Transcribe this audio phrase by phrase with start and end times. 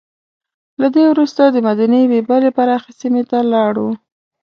[0.81, 3.89] له دې وروسته دمدینې یوې بلې پراخې سیمې ته لاړو.